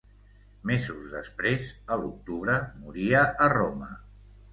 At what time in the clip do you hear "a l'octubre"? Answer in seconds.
1.95-2.55